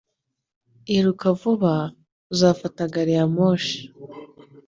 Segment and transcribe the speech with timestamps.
[0.95, 1.73] Iruka vuba,
[2.33, 3.79] uzafata gari ya moshi.